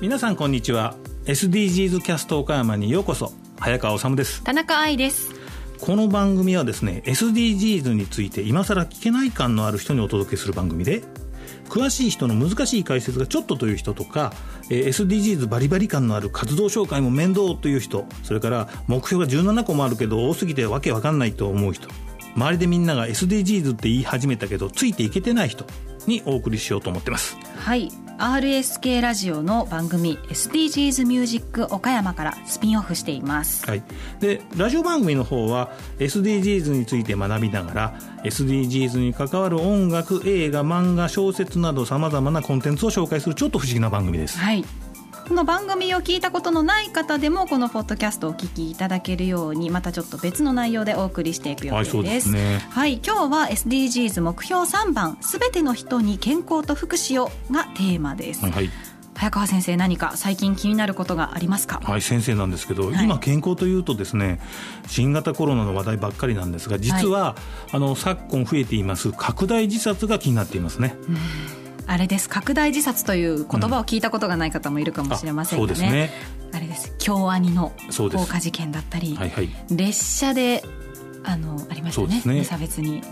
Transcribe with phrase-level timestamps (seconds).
[0.00, 0.94] 皆さんこんにちは。
[1.26, 3.34] SDGs キャスト岡山にようこそ。
[3.58, 4.42] 早川治です。
[4.42, 5.28] 田中愛です。
[5.78, 11.02] この番組はですね SDGs について今更聞けない感のある人にお届けする番組で
[11.68, 14.32] 詳しい人の難しい解説がちょっとという人とか、
[14.70, 21.88] えー、SDGs バリバリ感のある活動紹介も面倒という人それから目標が17個もあるけど多すぎてわけわかんないと思う人。
[22.36, 25.66] 周りでみんなが SDGs って言い始めたけどついていけてない人
[26.08, 27.36] にお送りしようと思ってます。
[27.56, 27.90] はい。
[28.20, 33.82] RSK ラジオの番組 SDGs ミュージック岡山からスピンオフしています、はい、
[34.20, 44.36] でラジオ番組の方は SDGs について学びながら SDGs に関わる音楽映画漫画小説などさまざまなコンテンツを紹介するちょっと不思議な番組です。
[44.36, 44.62] はい
[45.30, 51.96] この番組を聞いたことのない方でもこのポッドキャストをお聞きいただけるようにまたちょっと別の内容でお送りしていく予定です。
[51.96, 58.44] はい、ですね、はい、今日は SDGs 目標3番すべての人に健康と福祉をがテーマです。
[58.44, 58.70] はい、
[59.14, 61.80] 早川先生何か最近気になることがありますか？
[61.84, 64.40] はい先生なんですけど、はい、今健康というとですね
[64.88, 67.36] 新型コロナの話題ばっかりなんですが実は、は
[67.68, 70.96] い、あの昨今増えています拡大自殺が気になっていますね。
[71.08, 71.59] うん
[71.90, 72.28] あれです。
[72.28, 76.10] 拡大自殺という言葉を聞いたことがない方もいるかもしれませんがね,、うん、ね。
[76.52, 76.94] あれです。
[77.00, 80.62] 京アニの放火事件だったり、はいはい、列車で
[81.24, 82.22] あのありましたね。
[82.24, 82.38] ね。
[82.38, 83.02] 無差別に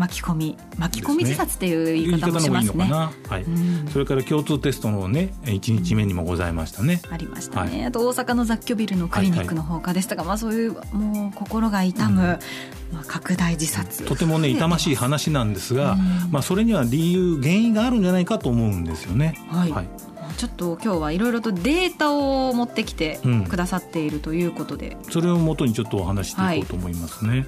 [0.00, 2.84] 巻き込み巻き込み自殺っていう言い方もしますね。
[2.84, 7.02] はい、うん、それから共通テストのね一日目にもございましたね。
[7.10, 7.70] ありましたね。
[7.70, 14.04] はい、あと大阪の雑居ビルのクリニックの放火ですとか、はいはい、まあそういうもう心が痛む、うん、まあ拡大自殺。
[14.04, 19.38] とてもね痛ましい話なんですが、うん、まあそれには理由原因があるんじゃないかと思うんですよね。
[19.50, 19.70] はい。
[19.70, 19.88] はい
[20.36, 23.18] ちょっと今日はいろいろとデータを持ってきて
[23.50, 27.46] くださっているということで、それをもとにちょっとお話していこうと思いますね。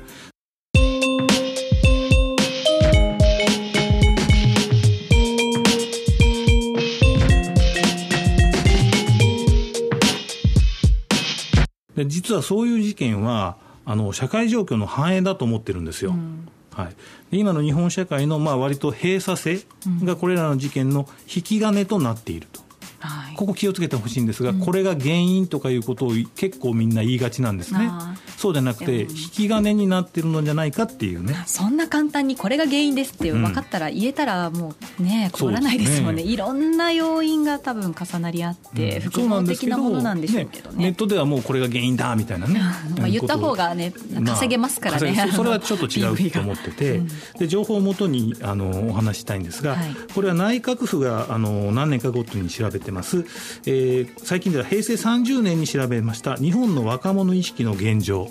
[12.04, 16.12] で実はそういう事件はあの社会状況の反映だと思ってるんですよ。
[16.12, 16.90] うん、は
[17.30, 19.60] い、今の日本社会のまあ割と閉鎖性
[20.04, 22.60] がこれらの事件の引き金となっていると。
[23.00, 27.90] はい、ここ気をつけてほしいんですが、うん、これが原因とかいうことを結構みんな言いがちなんですね。
[28.36, 31.42] そうじゃなくて引き金になってるのじゃないかっていうね。
[31.46, 42.60] そんな簡単にこれが原因ですって分かったら言えたらもうね困らないですもんね、ね、いろんな要因が多分重なり合って複合的なものなんでしょうけどね、ね、ネットではもうこれが原因だみたいなね。
[42.98, 43.92] まあ言った方がね
[44.26, 53.21] 稼げますからね、まあ、それはちょっと違う と思ってて、うん、で情報をもとにあのお話したいんですが、はい、これは内閣府があの何年かごとに調べてます、
[53.66, 58.28] えー、最近では平成30年に調べました日本の若者意識の現状。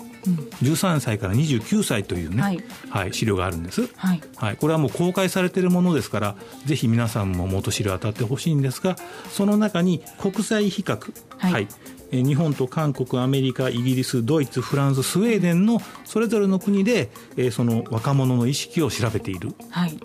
[0.62, 8.94] 13歳から29歳というね、はい、はい、資料があるんです、はい、はい、これはもう公開されているものですからぜひ皆さんも元資料当たってほしいんですが
[9.30, 11.66] その中に国際比較、はい、
[12.12, 19.54] 日本と韓国アメリカイギリスドイツフランススウェーデンのそれぞれの国で、えその若者の意識を調べている、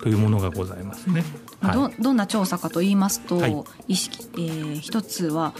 [0.00, 1.20] というものがございますね。
[1.20, 1.24] はい、
[1.62, 5.54] どどんな調査かと言いますと、はい、意識、えー、一つは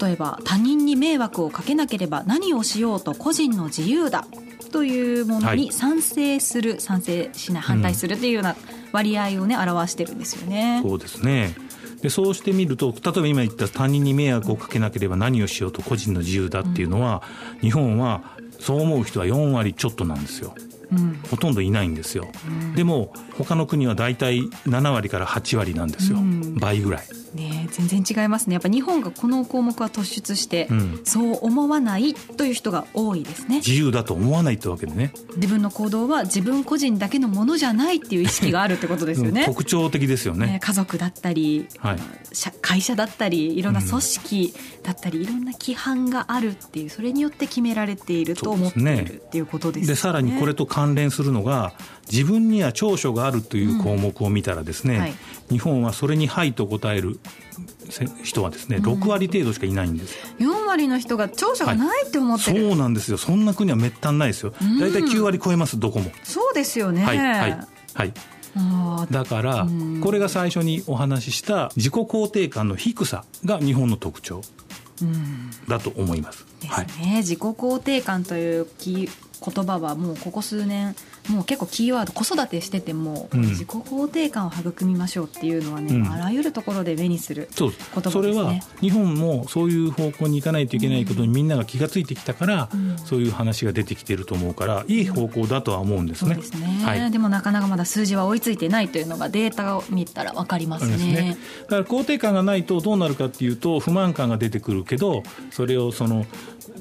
[0.00, 4.26] 例えば他人に迷惑をかけなければ何をしようと個人の自由だ
[4.72, 8.56] というものに賛成する、はい、賛成しない反対するというような
[8.92, 10.80] 割合をね表してるんですよね。
[10.82, 11.54] そうですね。
[12.02, 17.22] でそうしてみると例えば今言った他人に迷惑をかけなければ何をしようと個人の自由だっていうのは、
[17.54, 18.22] うん、日本は
[18.60, 20.54] そう思う人は4割ちょっとなんですよ。
[20.90, 26.18] うん、ほとんどいないんですよ、うん、でも他の国は大体7割から8割なんですよ、
[26.56, 27.04] 倍ぐらい。
[27.34, 28.54] ね、全然違いますね。
[28.54, 33.56] やっぱ日本がこの項目は突出して、うん、そう思わないという人が多いですね。
[33.56, 35.12] 自由だと思わないってわけでね。
[35.34, 39.46] 自分の行動は自分個人だけのものじゃないっていう意識があるってことですよね。
[39.46, 41.98] 特徴的ですよね、ね、家族だったり、はい、
[42.60, 49.86] 会社だったりいろんな組織だったり、うん、いろんな規範があるっていうそれによって決められていると思っている、ね、っていうことですね。
[49.88, 51.72] でさらにこれと関連するのが
[52.10, 55.14] 自分には長所があるという項目を見たらですね、うんはい、
[55.50, 57.20] 日本はそれに「はい」と答える
[58.24, 60.16] 人はですね、6割程度しかいないんです。
[60.40, 63.18] 4割の人が長所がないって思ってる、はい、そうなんですよ。
[63.18, 64.52] そんな国はめったにないですよ。
[64.80, 66.10] 大体9割超えます、どこも。
[66.24, 67.04] そうですよね。
[67.04, 67.58] はい、はい、
[67.94, 68.12] はい。
[69.10, 69.68] だから、
[70.02, 74.42] これが最初にお話しした自己肯定感の低さが日本の特徴
[75.68, 76.46] だと思います。
[76.60, 76.86] ですね、はい、
[77.18, 79.08] 自己肯定感という言
[79.64, 80.94] 葉はもうここ数年
[81.28, 96.34] もう結構キーワード子育てしてても、自己肯定感を育みましょうっていうのはね、うん、あらゆるところで目にする言葉です、ね、それは日本もそういう方向に行かないといけないことにみんなが気が付いてきたから、うん、そういう話が出てきてると思うからいい方向だとは思うんですね。
[96.34, 100.98] ですね、はい、でもなかなかまだ数字は追いついてないというのがデータを見たら分かりますね。
[100.98, 101.36] すね。
[101.62, 106.26] だから肯定感がないとどうなるかっていうと不満感が出てくるけどそれをその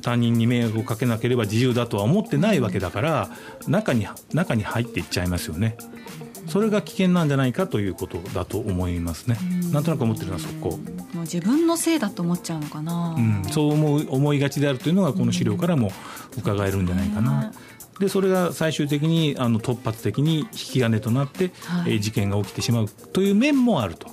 [0.01, 3.29] 他人に迷惑をかけなければ自由だとは思ってないわけだから
[3.67, 5.77] 中に中に入っていっちゃいますよね。
[6.47, 9.35] それが危険なんじゃないかということだと思いますね。
[9.35, 10.71] んなんとなく思ってるのはそこ。
[10.71, 10.77] も
[11.15, 13.15] う自分のせいだと思っちゃうのかな。
[13.17, 15.91] うん、そう思う思いがちであるというのがこの資料からも
[16.37, 17.53] 伺えるんじゃないかな。
[17.99, 24.11] でそれが最終的にあの突発的に引き金となって、はい、え事件が起きてしまうという面もあると。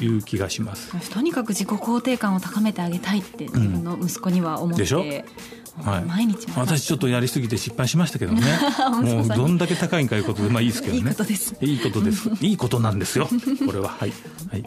[0.00, 8.42] いう気がします、うん、とにかく自己肯定感を高めてあげたいって自分の息子には思って、うん、はい、毎日私ちょっとやりすぎて失敗しましたけどね。
[9.02, 11.00] もうどんだけ高いんかいうことでまあいいですけどね。
[11.00, 11.56] いいことです。
[11.60, 12.30] いいことです。
[12.40, 13.28] いいことなんですよ。
[13.66, 13.88] これは。
[13.88, 14.12] はい、
[14.50, 14.64] はい。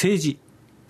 [0.00, 0.38] 政治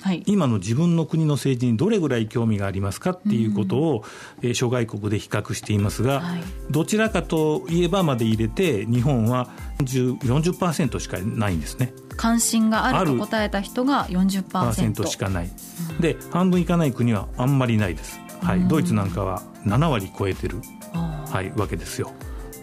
[0.03, 4.05] はい、今の自分の国の政治にどれぐらい興味がありますかっていうことを、
[4.43, 11.93] うん、諸外国で比較していますが、はい、どちらかといえばまで入れて日本は40%しかないんですね。
[12.17, 15.51] 関心があると答えた人が40%しかない、
[15.91, 20.59] うん、で半分いかない国はあんまりないです、はい、ドイツなんかは7割超えてる、
[20.93, 22.13] はい、わけですよ。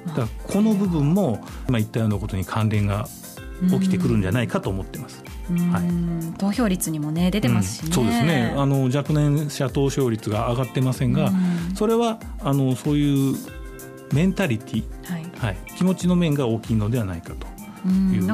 [0.05, 3.07] だからこの部分も今言ったようなことに関連が
[3.69, 5.23] 起きてくるんじゃないかと思ってます。
[5.49, 7.87] はい、投票率にもね出てますし、ね。
[7.87, 8.53] うん、そうですね。
[8.57, 11.31] あの若年者投票率が上がってませんが、
[11.75, 13.35] それはあのそういう
[14.13, 15.27] メンタリティ、はい。
[15.37, 17.47] はい、気持ちの面が大きいのではないかと。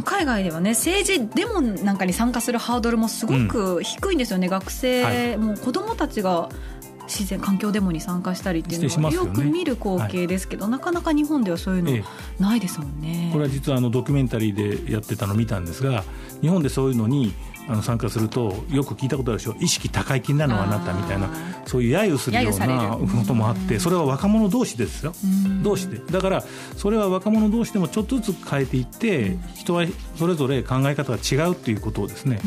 [0.04, 6.50] 海外ではね政治デモなんかに参加するハードルもすごく低いんですよね、うん、学生、はい、もう子どもたちが
[7.08, 12.06] 自然環境デモに参加したりっていうのはよく見る光景ですけど、なかなか日本ではそういうの
[12.40, 13.30] ないですもんね。
[13.32, 16.04] これは実はあのドキュメンタリーでやってたのを見たんですが
[16.42, 17.34] 日本でそういうのに
[17.68, 19.56] あの参加するとよく聞いたことあるでしょ。
[19.60, 21.30] 意識高い気になるのはあなたみたいな
[21.66, 25.14] そういう揶揄するようなこともあってそれは若者同士ですよ。
[25.62, 26.00] 同士で。
[26.12, 26.44] だから
[26.78, 29.86] それは若者同士でもちょっとずつ変えていって人は
[30.18, 32.40] それぞれ考え方が違うということをですね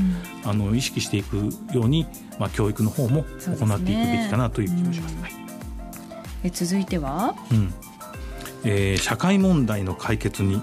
[0.45, 1.37] あの意識していく
[1.73, 2.07] ように、
[2.39, 5.17] まあ、教育の方も行っていくべきかなという気もします。
[5.23, 5.33] はい、
[6.45, 7.73] え続いては、うん。
[8.65, 10.61] えー、社会問題の解決に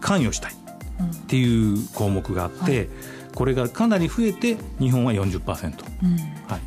[0.00, 2.88] 関与したいっていう項目があって、はい
[3.34, 6.16] これがかなり増えて日本は40%、うん、
[6.46, 6.60] はい、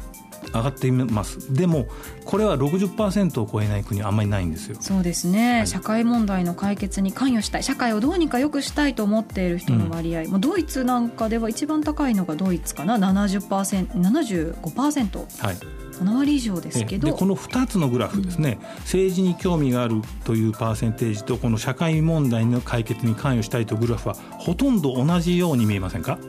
[0.48, 1.54] 上がっています。
[1.54, 1.88] でも
[2.26, 4.78] これは60%を超えない国あんまりないんですよ。
[4.80, 7.64] そうですね、はい、社会問題の解決に関与したい。
[7.64, 12.98] 社会をどうにか良くしたいと思っている人の割合、うん、もうドイツなんかでは一番高いのがドイツかな。
[12.98, 15.46] 70%, 75%。
[15.46, 15.58] はい。
[15.98, 17.12] 7割以上ですけど。
[17.16, 26.20] この2つのグラフですね、うん、政治に興味があるというパーセンテージとこの社会問題の解決に関与したいというグラフはほとんど同じように見えませんか？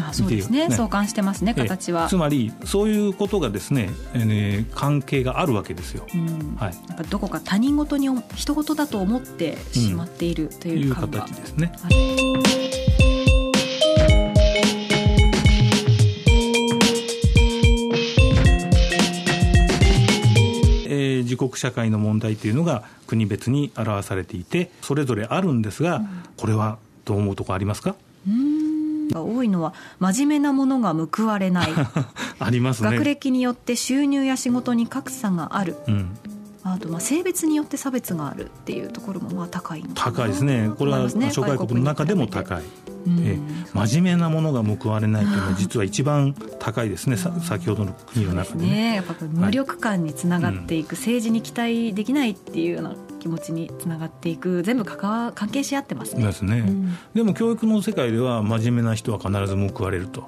[0.00, 11.94] あそうですね、ね、相関してますね形は、つまりそういうことがですね、えー、関係があるわけですよ、うん、はい、やっぱどこか他人事に人事だと思ってしまっているといううん、いう形ですね、はい。
[21.22, 26.08] 自国社会の問題というのが国別に表されていてそれぞれあるんですが、うん、
[26.38, 27.96] これはどう思うとこありますか？
[28.26, 28.57] うん
[29.08, 31.70] が多いのは真面目なものが報われない。
[32.38, 32.90] ありますね。
[32.92, 36.10] 学歴によって収入や仕事に格差がある、うん、
[36.62, 40.70] あとまあ性別によって差別があるっていうところもまあ高い高いですね。
[40.78, 42.62] これは諸外国の中でも高い。
[43.06, 43.38] え
[43.72, 48.70] 真面目なものが報われないというのは 実は一番高いですね、先ほどの国の中でね。
[48.70, 48.94] ね。
[48.96, 56.24] やっぱ無力感につながっていく、はい、政治に期待できないっていうような気持ちにつながっていく全部関わ関係し合ってますね。
[56.24, 60.26] ですね、うん、でも教育の世界では真面目な人は必ず報われると。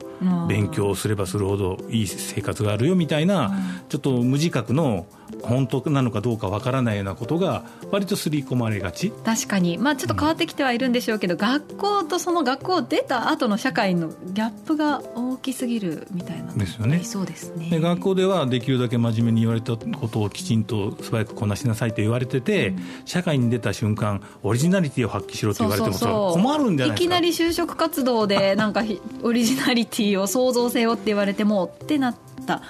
[0.48, 3.52] 勉強すればするほどいい生活があるよみたいな
[3.88, 5.06] ちょっと無自覚の
[5.42, 9.12] 本当なのかどうかわからないようなことが割と刷り込まれがち。
[9.24, 16.52] 確かに、まあ、ちょっと変わってきてはいるんでしょうけど、うん、学校とその学校を出た後の社会のギャップが大きすぎるみたいな。
[16.52, 17.02] ですよね。
[17.02, 17.70] そうですね。
[17.70, 27.04] で学校ではできるだけ真面目に言われたことをきちんと素早くこなしなさいと言われてて、うん、社会に出た瞬間オリジナリティを発揮しろと言われても困るんじゃないですか。
[27.04, 28.82] いきなり就職活動でなんか
[29.22, 32.14] オリジナリティを創造せよって言われてもってなっ
[32.46, 32.62] た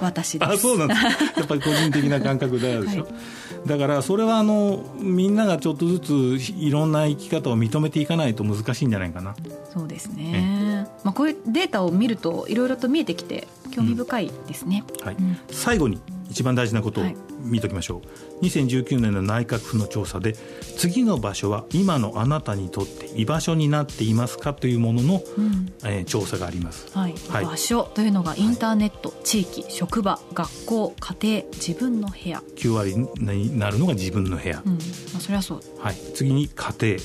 [0.00, 0.52] 私です。
[0.52, 1.04] あそうなんです。
[1.38, 6.12] やっぱり個人的な感覚であるでしょ、はい、だからそれはあのみんながちょっとずつ
[6.56, 9.34] いろんな生き方を認めていかないと難しいんじゃないかな。
[9.72, 10.18] そうですね。
[10.18, 16.00] ね、まあ、こういうデータを見るといろいろと見えてきて興味深いですね、うん、はい、うん、最後に
[16.30, 17.04] 一番大事なことを
[17.38, 18.04] 見ときましょう、は
[18.42, 20.34] い、2019年の内閣府の調査で
[20.76, 32.42] 次の場所は今のあなたにとって居場所になっていますかというものの、うん、えー、調査があります、はい、はい、場所というのがインターネット、はい、地域職場学校家庭自分の部屋。
[32.56, 34.72] 9割になるのが自分の部屋、うん。
[34.72, 34.78] ま
[35.18, 36.96] あ、それはそう、はい、次に家庭、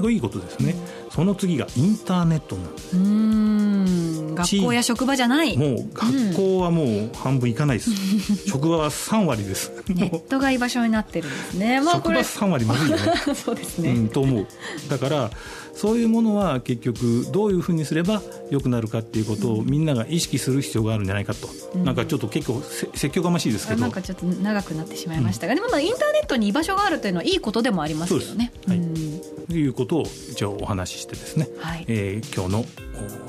[0.00, 0.74] うん、いいことですね、
[1.10, 2.96] その次がインターネットなんです。
[2.96, 4.34] うん。
[4.34, 5.56] 学校や職場じゃない。
[5.56, 7.90] もう学校はもう半分いかないです、
[8.48, 13.12] 職場は3割ですネットが居場所になってるんですね、まあ、職場3割まずいよね。
[13.34, 14.46] そうですね、うん、と思う。
[14.88, 15.30] だから
[15.74, 22.62] そういうものは結局どういうふうにすれば良くなるかっていうことをみんなが意識する必要があるんじゃないかと、うん、なんかちょっと結構
[22.94, 23.80] 説教がましいですけど。
[23.80, 28.52] なんかちょっと長くなってしまいましたが、うん、でもまあインターネットに居場所があるというのはいいことでもありますよね。
[28.66, 32.64] はい、うん、ということを一応お話ししてですね、はい、えー、今日の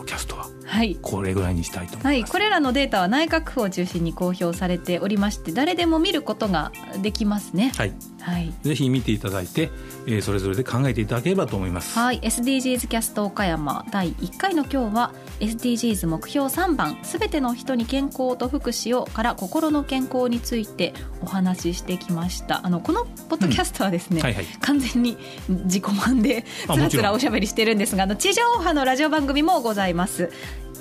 [0.06, 0.36] キャスト
[0.72, 7.72] ははい、これぐらいにしたいとはい、これらのデータは内閣府を中心に公表されておりまして誰でも見ることができますね。
[7.76, 9.70] はい、はい、ぜひ見ていただいて、
[10.06, 11.98] えー、それぞれで考えていただければと思います。
[11.98, 22.66] はい、SDGs キャスト岡山第1回の今日は SDGs 目標3番すべての人に健康と福祉をから心の健康についてお話ししてきました。
[22.66, 30.30] あのこのポッドキャストはですね、うんはいはい、完全に自己満でつらつらおしゃべりしてるんですが、あの地上波のラジオ番組もございます。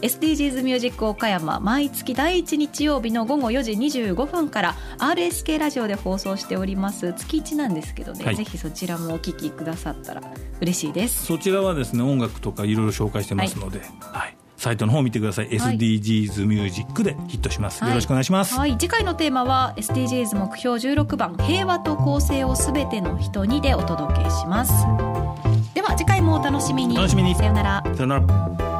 [0.02, 7.12] SDGs ミュージック岡山毎月第1日曜日の午後4時25分から RSK ラジオで放送しております。
[7.12, 10.22] 月1なんですけどね、はい、ぜひそちらもお聞きくださったら
[10.60, 11.26] 嬉しいです。
[11.26, 13.88] そちらはですね音楽とかいろいろ紹介してますので、はい、
[14.18, 14.36] はい。
[14.56, 24.72] サイトの方を見てください、はい、SDGs ミュージックでヒットします、よろしくお願いします、はい、次回のテーマは SDGs 目標16番平和と公正をすべての人にでお届けします。
[25.74, 26.94] では次回もお楽しみに。
[26.94, 27.34] 楽しみに。
[27.34, 27.82] さよなら。
[27.94, 28.79] さよなら